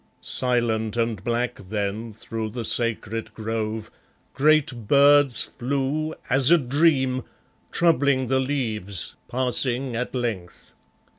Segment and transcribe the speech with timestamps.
[0.23, 3.91] Silent and black then through the sacred grove
[4.33, 7.21] Great birds flew, as a dream,
[7.71, 10.71] troubling the leaves, passing at length.